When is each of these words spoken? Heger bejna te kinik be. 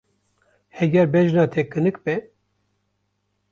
Heger 0.77 1.07
bejna 1.17 1.43
te 1.53 1.61
kinik 1.73 1.97
be. 2.05 2.15